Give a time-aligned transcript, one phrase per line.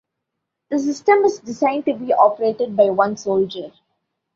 [0.71, 3.71] The system is designed to be operated by one soldier.